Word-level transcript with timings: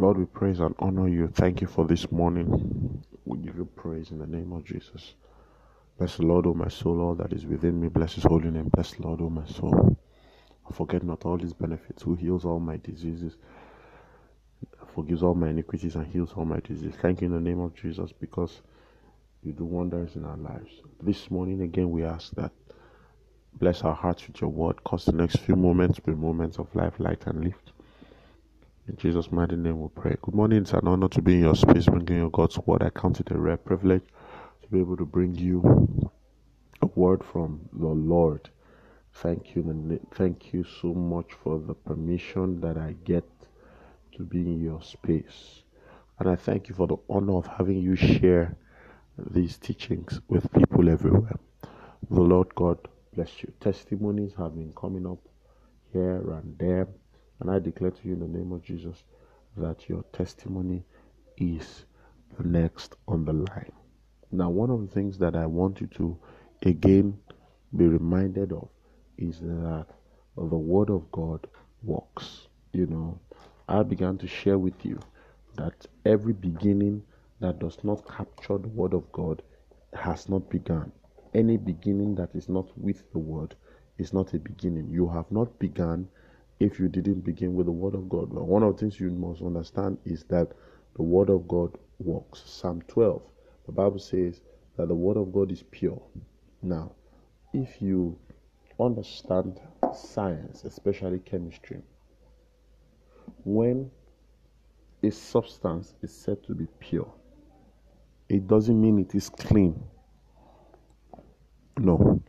Lord, 0.00 0.18
we 0.18 0.26
praise 0.26 0.60
and 0.60 0.74
honor 0.80 1.08
you. 1.08 1.28
Thank 1.28 1.60
you 1.62 1.68
for 1.68 1.86
this 1.86 2.10
morning. 2.12 3.04
We 3.26 3.38
give 3.38 3.56
you 3.56 3.66
praise 3.66 4.10
in 4.12 4.18
the 4.20 4.26
name 4.26 4.52
of 4.52 4.64
Jesus. 4.64 5.14
Bless 5.98 6.16
the 6.18 6.24
Lord, 6.24 6.46
O 6.46 6.54
my 6.54 6.68
soul, 6.68 7.00
all 7.00 7.14
that 7.16 7.32
is 7.32 7.46
within 7.46 7.80
me. 7.80 7.88
Bless 7.88 8.14
his 8.14 8.24
holy 8.24 8.50
name. 8.50 8.70
Bless 8.74 8.92
the 8.92 9.02
Lord, 9.04 9.20
O 9.22 9.30
my 9.30 9.46
soul. 9.46 9.98
Forget 10.72 11.04
not 11.04 11.26
all 11.26 11.38
his 11.38 11.52
benefits, 11.54 12.02
who 12.02 12.16
heals 12.16 12.44
all 12.44 12.60
my 12.60 12.78
diseases, 12.78 13.36
forgives 14.94 15.22
all 15.22 15.34
my 15.34 15.50
iniquities, 15.50 15.96
and 15.96 16.06
heals 16.06 16.32
all 16.36 16.44
my 16.46 16.60
diseases. 16.60 16.96
Thank 17.02 17.22
you 17.22 17.28
in 17.28 17.34
the 17.34 17.40
name 17.40 17.60
of 17.60 17.74
Jesus 17.74 18.12
because 18.12 18.62
you 19.42 19.52
do 19.52 19.64
wonders 19.64 20.16
in 20.16 20.24
our 20.24 20.36
lives. 20.38 20.70
This 21.02 21.30
morning, 21.30 21.62
again, 21.62 21.90
we 21.90 22.04
ask 22.04 22.32
that 22.36 22.52
bless 23.54 23.82
our 23.82 23.94
hearts 23.94 24.26
with 24.26 24.40
your 24.40 24.50
word. 24.50 24.82
Cause 24.84 25.04
the 25.06 25.12
next 25.12 25.38
few 25.40 25.56
moments 25.56 26.00
be 26.00 26.12
moments 26.14 26.58
of 26.58 26.74
life, 26.74 26.94
light, 27.00 27.26
and 27.26 27.44
lift. 27.44 27.72
In 28.90 28.96
Jesus' 28.96 29.30
mighty 29.30 29.54
name 29.54 29.80
we 29.80 29.88
pray. 29.94 30.16
Good 30.20 30.34
morning. 30.34 30.62
It's 30.62 30.72
an 30.72 30.88
honor 30.88 31.08
to 31.10 31.22
be 31.22 31.34
in 31.34 31.42
your 31.42 31.54
space, 31.54 31.86
bringing 31.86 32.16
you 32.16 32.30
God's 32.32 32.58
word. 32.58 32.82
I 32.82 32.90
count 32.90 33.20
it 33.20 33.30
a 33.30 33.38
rare 33.38 33.56
privilege 33.56 34.02
to 34.62 34.68
be 34.68 34.80
able 34.80 34.96
to 34.96 35.04
bring 35.04 35.36
you 35.36 36.10
a 36.82 36.86
word 36.86 37.22
from 37.22 37.60
the 37.72 37.86
Lord. 37.86 38.50
Thank 39.14 39.54
you. 39.54 40.00
Thank 40.16 40.52
you 40.52 40.64
so 40.64 40.92
much 40.92 41.28
for 41.40 41.60
the 41.60 41.72
permission 41.72 42.60
that 42.62 42.76
I 42.78 42.96
get 43.04 43.22
to 44.16 44.24
be 44.24 44.40
in 44.40 44.60
your 44.60 44.82
space. 44.82 45.62
And 46.18 46.28
I 46.28 46.34
thank 46.34 46.68
you 46.68 46.74
for 46.74 46.88
the 46.88 46.96
honor 47.08 47.36
of 47.36 47.46
having 47.46 47.78
you 47.78 47.94
share 47.94 48.56
these 49.30 49.56
teachings 49.56 50.20
with 50.26 50.50
people 50.50 50.88
everywhere. 50.88 51.38
The 52.10 52.20
Lord 52.20 52.52
God 52.56 52.78
bless 53.14 53.40
you. 53.40 53.52
Testimonies 53.60 54.32
have 54.36 54.56
been 54.56 54.72
coming 54.72 55.06
up 55.06 55.20
here 55.92 56.32
and 56.32 56.58
there, 56.58 56.88
and 57.40 57.50
I 57.50 57.58
declare 57.58 57.90
to 57.90 58.08
you 58.08 58.14
in 58.14 58.20
the 58.20 58.38
name 58.38 58.52
of 58.52 58.62
Jesus 58.62 59.04
that 59.56 59.88
your 59.88 60.04
testimony 60.12 60.84
is 61.38 61.84
the 62.38 62.44
next 62.46 62.96
on 63.08 63.24
the 63.24 63.32
line. 63.32 63.72
Now, 64.30 64.50
one 64.50 64.70
of 64.70 64.80
the 64.80 64.86
things 64.94 65.18
that 65.18 65.34
I 65.34 65.46
want 65.46 65.80
you 65.80 65.88
to 65.88 66.16
again 66.62 67.18
be 67.76 67.86
reminded 67.86 68.52
of 68.52 68.68
is 69.18 69.40
that 69.40 69.86
the 70.36 70.56
Word 70.56 70.90
of 70.90 71.10
God 71.10 71.46
works. 71.82 72.48
You 72.72 72.86
know, 72.86 73.18
I 73.68 73.82
began 73.82 74.18
to 74.18 74.26
share 74.26 74.58
with 74.58 74.84
you 74.84 75.00
that 75.56 75.86
every 76.04 76.32
beginning 76.32 77.02
that 77.40 77.58
does 77.58 77.78
not 77.82 78.06
capture 78.08 78.58
the 78.58 78.68
word 78.68 78.94
of 78.94 79.10
God 79.12 79.42
has 79.94 80.28
not 80.28 80.48
begun. 80.50 80.92
Any 81.34 81.56
beginning 81.56 82.14
that 82.16 82.34
is 82.34 82.48
not 82.48 82.66
with 82.78 83.10
the 83.12 83.18
word 83.18 83.54
is 83.98 84.12
not 84.12 84.34
a 84.34 84.38
beginning. 84.38 84.88
You 84.90 85.08
have 85.08 85.30
not 85.30 85.58
begun 85.58 86.08
if 86.60 86.78
you 86.78 86.88
didn't 86.88 87.24
begin 87.24 87.54
with 87.54 87.66
the 87.66 87.72
word 87.72 87.94
of 87.94 88.08
God. 88.08 88.32
But 88.32 88.44
one 88.46 88.62
of 88.62 88.76
the 88.76 88.80
things 88.80 89.00
you 89.00 89.10
must 89.10 89.42
understand 89.42 89.98
is 90.04 90.24
that 90.24 90.52
the 90.94 91.02
word 91.02 91.30
of 91.30 91.48
God 91.48 91.76
works. 91.98 92.42
Psalm 92.44 92.82
12, 92.86 93.22
the 93.66 93.72
Bible 93.72 93.98
says 93.98 94.42
that 94.76 94.88
the 94.88 94.94
word 94.94 95.16
of 95.16 95.32
God 95.32 95.50
is 95.50 95.64
pure. 95.70 96.00
Now, 96.62 96.92
if 97.54 97.80
you 97.80 98.18
understand 98.78 99.60
science, 99.94 100.64
especially 100.64 101.20
chemistry, 101.20 101.80
when 103.44 103.90
a 105.02 105.10
substance 105.10 105.94
is 106.02 106.14
said 106.14 106.42
to 106.44 106.54
be 106.54 106.66
pure, 106.78 107.10
it 108.28 108.46
doesn't 108.46 108.78
mean 108.80 108.98
it 108.98 109.14
is 109.14 109.30
clean. 109.30 109.82
No. 111.78 112.22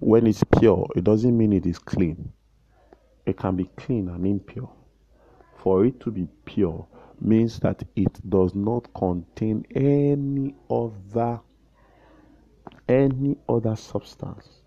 When 0.00 0.26
it's 0.26 0.44
pure, 0.58 0.86
it 0.94 1.04
doesn't 1.04 1.36
mean 1.36 1.54
it 1.54 1.64
is 1.64 1.78
clean. 1.78 2.32
It 3.26 3.38
can 3.38 3.56
be 3.56 3.64
clean 3.76 4.08
and 4.08 4.26
impure. 4.26 4.70
For 5.56 5.84
it 5.86 6.00
to 6.00 6.10
be 6.10 6.28
pure 6.44 6.86
means 7.20 7.58
that 7.60 7.82
it 7.96 8.18
does 8.28 8.54
not 8.54 8.92
contain 8.94 9.64
any 9.74 10.54
other 10.70 11.40
any 12.88 13.36
other 13.48 13.76
substance. 13.76 14.60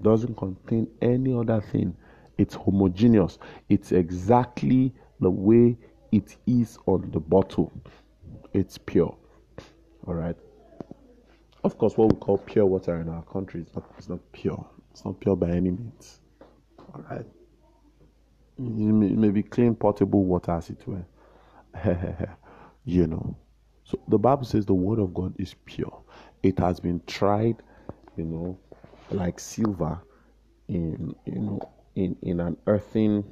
Doesn't 0.00 0.36
contain 0.36 0.88
any 1.02 1.34
other 1.34 1.60
thing. 1.60 1.94
It's 2.38 2.54
homogeneous. 2.54 3.38
It's 3.68 3.92
exactly 3.92 4.92
the 5.20 5.30
way 5.30 5.76
it 6.12 6.36
is 6.46 6.78
on 6.86 7.10
the 7.10 7.20
bottle. 7.20 7.72
It's 8.52 8.78
pure. 8.78 9.14
All 10.06 10.14
right. 10.14 10.36
Of 11.62 11.78
course, 11.78 11.96
what 11.96 12.12
we 12.12 12.18
call 12.18 12.38
pure 12.38 12.66
water 12.66 13.00
in 13.00 13.08
our 13.08 13.22
country 13.22 13.62
is 13.62 13.74
not, 13.74 13.84
it's 13.96 14.08
not 14.08 14.20
pure. 14.32 14.66
It's 14.90 15.04
not 15.04 15.18
pure 15.20 15.36
by 15.36 15.50
any 15.50 15.70
means. 15.70 16.20
Right. 16.94 17.26
It 18.56 18.62
may, 18.62 19.06
it 19.06 19.18
may 19.18 19.30
be 19.30 19.42
clean, 19.42 19.74
potable 19.74 20.24
water, 20.24 20.52
as 20.52 20.70
it 20.70 20.86
were. 20.86 21.04
you 22.84 23.06
know. 23.06 23.36
So 23.84 23.98
the 24.08 24.18
Bible 24.18 24.44
says 24.44 24.66
the 24.66 24.74
word 24.74 24.98
of 24.98 25.12
God 25.12 25.34
is 25.38 25.54
pure. 25.66 26.02
It 26.42 26.58
has 26.58 26.80
been 26.80 27.02
tried, 27.06 27.56
you 28.16 28.24
know, 28.24 28.58
like 29.10 29.40
silver 29.40 30.00
in 30.68 31.14
you 31.26 31.40
know 31.40 31.60
in, 31.94 32.16
in 32.22 32.40
an 32.40 32.56
earthen 32.66 33.24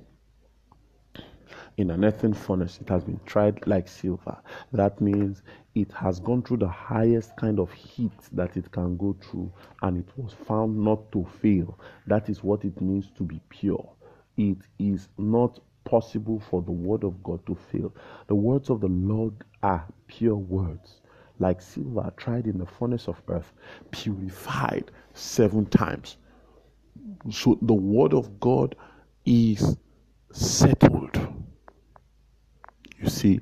in 1.77 1.91
an 1.91 2.05
earthen 2.05 2.34
furnace. 2.34 2.78
It 2.81 2.88
has 2.88 3.05
been 3.05 3.21
tried 3.27 3.66
like 3.66 3.88
silver. 3.88 4.37
That 4.72 5.00
means 5.00 5.43
it 5.75 5.91
has 5.93 6.21
gone 6.21 6.43
through 6.43 6.59
the 6.59 6.69
highest 6.69 7.37
kind 7.37 7.59
of 7.59 7.72
heat 7.72 8.12
that 8.33 8.56
it 8.56 8.71
can 8.72 8.97
go 8.97 9.16
through 9.22 9.53
and 9.83 9.99
it 9.99 10.09
was 10.16 10.33
found 10.33 10.78
not 10.78 11.10
to 11.12 11.27
fail. 11.41 11.78
That 12.06 12.28
is 12.28 12.43
what 12.44 12.65
it 12.65 12.81
means 12.81 13.10
to 13.16 13.22
be 13.22 13.41
pure. 13.49 13.88
It 14.37 14.59
is 14.78 15.09
not 15.19 15.60
possible 15.84 16.41
for 16.50 16.62
the 16.62 16.72
word 16.72 17.05
of 17.05 17.22
God 17.22 17.44
to 17.47 17.55
fail. 17.55 17.94
The 18.28 18.34
words 18.34 18.71
of 18.71 18.81
the 18.81 18.89
Lord 18.89 19.34
are 19.62 19.87
pure 20.06 20.37
words, 20.37 21.00
like 21.39 21.60
silver 21.60 22.12
tried 22.16 22.47
in 22.47 22.59
the 22.59 22.66
furnace 22.66 23.09
of 23.09 23.21
earth, 23.28 23.53
purified 23.91 24.91
seven 25.15 25.66
times. 25.66 26.16
So 27.31 27.59
the 27.62 27.75
word 27.75 28.15
of 28.15 28.39
God 28.41 28.77
is 29.25 29.77
settled. 30.33 31.19
You 33.03 33.09
see, 33.11 33.41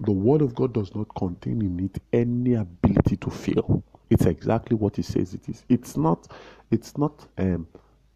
the 0.00 0.12
word 0.12 0.42
of 0.42 0.54
God 0.54 0.74
does 0.74 0.94
not 0.94 1.14
contain 1.14 1.62
in 1.62 1.80
it 1.84 2.02
any 2.12 2.54
ability 2.54 3.16
to 3.18 3.30
fail. 3.30 3.82
It's 4.10 4.26
exactly 4.26 4.76
what 4.76 4.98
it 4.98 5.04
says 5.04 5.34
it 5.34 5.48
is. 5.48 5.64
It's 5.68 5.96
not 5.96 6.30
it's 6.70 6.98
not 6.98 7.26
um, 7.38 7.66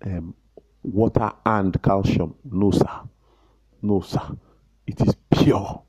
um, 0.05 0.35
water 0.83 1.33
and 1.47 1.81
calcium. 1.83 2.35
No, 2.45 2.71
sir. 2.71 3.01
No, 3.83 4.01
sir. 4.01 4.37
It 4.87 5.01
is 5.01 5.15
pure. 5.31 5.83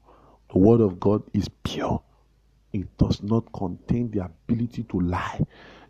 The 0.52 0.58
word 0.60 0.82
of 0.82 1.00
God 1.00 1.24
is 1.34 1.50
pure. 1.64 2.02
It 2.74 2.98
does 2.98 3.22
not 3.24 3.52
contain 3.54 4.12
the 4.12 4.26
ability 4.26 4.84
to 4.84 5.00
lie. 5.00 5.42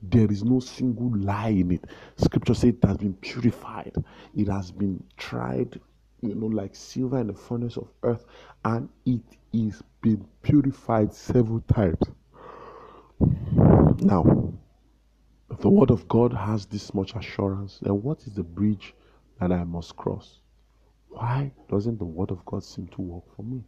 There 0.01 0.31
is 0.31 0.43
no 0.43 0.59
single 0.59 1.11
lie 1.15 1.49
in 1.49 1.71
it. 1.71 1.85
Scripture 2.17 2.53
says 2.55 2.73
it 2.75 2.83
has 2.83 2.97
been 2.97 3.13
purified. 3.15 3.93
It 4.35 4.47
has 4.47 4.71
been 4.71 5.03
tried, 5.17 5.79
you 6.21 6.35
know, 6.35 6.47
like 6.47 6.75
silver 6.75 7.19
in 7.19 7.27
the 7.27 7.33
furnace 7.33 7.77
of 7.77 7.87
earth, 8.03 8.25
and 8.65 8.89
it 9.05 9.21
is 9.53 9.81
been 10.01 10.25
purified 10.41 11.13
several 11.13 11.61
times. 11.61 11.99
Now, 13.99 14.53
if 15.51 15.59
the 15.59 15.69
word 15.69 15.91
of 15.91 16.07
God 16.07 16.33
has 16.33 16.65
this 16.65 16.93
much 16.93 17.15
assurance, 17.15 17.79
then 17.81 18.01
what 18.01 18.21
is 18.25 18.33
the 18.33 18.43
bridge 18.43 18.93
that 19.39 19.51
I 19.51 19.63
must 19.63 19.95
cross? 19.95 20.39
Why 21.09 21.51
doesn't 21.69 21.99
the 21.99 22.05
word 22.05 22.31
of 22.31 22.43
God 22.45 22.63
seem 22.63 22.87
to 22.89 23.01
work 23.01 23.35
for 23.35 23.43
me? 23.43 23.63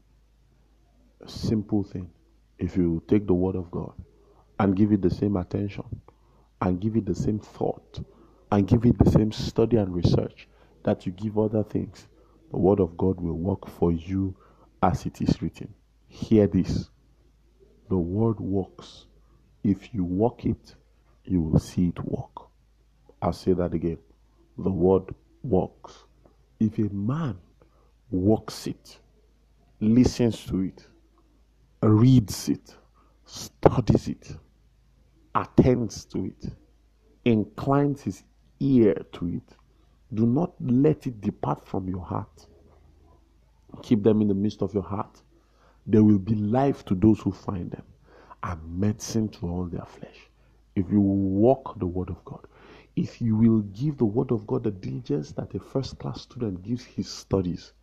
A 1.22 1.30
simple 1.30 1.84
thing. 1.84 2.10
If 2.58 2.78
you 2.78 3.04
take 3.08 3.28
the 3.28 3.34
word 3.34 3.56
of 3.56 3.70
God 3.70 3.94
and 4.60 4.76
give 4.76 4.92
it 4.92 5.02
the 5.02 5.10
same 5.10 5.36
attention, 5.36 5.84
and 6.62 6.80
give 6.80 6.96
it 6.96 7.06
the 7.06 7.16
same 7.16 7.40
thought, 7.40 8.00
and 8.52 8.68
give 8.68 8.86
it 8.86 8.98
the 8.98 9.10
same 9.12 9.32
study 9.32 9.78
and 9.78 9.94
research 9.94 10.48
that 10.84 11.06
you 11.06 11.12
give 11.12 11.38
other 11.38 11.64
things, 11.64 12.08
the 12.54 12.60
word 12.60 12.80
of 12.80 12.96
God 12.98 13.20
will 13.20 13.34
work 13.34 13.68
for 13.68 13.92
you 13.92 14.36
as 14.84 15.08
it 15.08 15.22
is 15.22 15.42
written. 15.42 15.74
Hear 16.08 16.46
this 16.46 16.92
the 17.90 17.98
word 17.98 18.40
works. 18.40 19.08
If 19.64 19.92
you 19.92 20.04
walk 20.04 20.46
it, 20.46 20.76
you 21.26 21.42
will 21.42 21.60
see 21.60 21.88
it 21.88 22.00
work. 22.06 22.48
I'll 23.24 23.34
say 23.34 23.54
that 23.54 23.74
again. 23.74 23.98
The 24.60 24.70
word 24.70 25.16
works. 25.42 26.04
If 26.60 26.78
a 26.78 26.94
man 26.94 27.40
walks 28.12 28.68
it, 28.68 29.00
listens 29.80 30.46
to 30.46 30.62
it, 30.62 30.88
reads 31.82 32.50
it, 32.50 32.76
studies 33.26 34.10
it, 34.10 34.38
attends 35.34 36.06
to 36.06 36.26
it, 36.26 36.52
inclines 37.26 38.04
his 38.04 38.24
ear 38.60 38.94
to 39.14 39.28
it, 39.28 39.56
do 40.14 40.28
not 40.28 40.54
let 40.62 41.08
it 41.08 41.20
depart 41.20 41.68
from 41.68 41.90
your 41.90 42.06
heart. 42.06 42.48
Keep 43.82 44.04
them 44.04 44.22
in 44.22 44.28
the 44.28 44.34
midst 44.34 44.62
of 44.62 44.74
your 44.74 44.84
heart. 44.84 45.22
There 45.86 46.04
will 46.04 46.20
be 46.20 46.36
life 46.36 46.86
to 46.86 46.96
those 46.96 47.20
who 47.20 47.32
find 47.32 47.72
them 47.72 47.84
and 48.44 48.80
medicine 48.80 49.30
to 49.30 49.48
all 49.48 49.66
their 49.66 49.86
flesh. 49.86 50.30
If 50.76 50.92
you 50.92 51.02
walk 51.02 51.80
the 51.80 51.88
word 51.88 52.10
of 52.10 52.24
God, 52.26 52.46
if 52.96 53.22
you 53.22 53.36
will 53.36 53.62
give 53.62 53.98
the 53.98 54.06
word 54.06 54.32
of 54.32 54.48
God 54.48 54.64
the 54.64 54.72
diligence 54.72 55.32
that 55.34 55.54
a 55.56 55.60
first 55.60 56.00
class 56.00 56.22
student 56.22 56.64
gives 56.64 56.84
his 56.86 57.10
studies, 57.10 57.74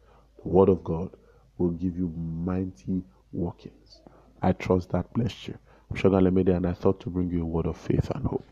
the 0.42 0.48
word 0.48 0.68
of 0.68 0.84
God 0.84 1.10
will 1.58 1.70
give 1.70 1.96
you 1.96 2.08
mighty 2.16 3.02
workings. 3.32 4.00
I 4.42 4.52
trust 4.52 4.90
that 4.90 5.12
blessed 5.12 5.48
you. 5.48 5.58
I'm 5.90 5.96
Shogun 5.96 6.24
Lemede, 6.24 6.56
and 6.56 6.66
I 6.66 6.72
thought 6.72 7.00
to 7.00 7.10
bring 7.10 7.30
you 7.30 7.42
a 7.42 7.46
word 7.46 7.66
of 7.66 7.76
faith 7.76 8.10
and 8.10 8.24
hope. 8.26 8.49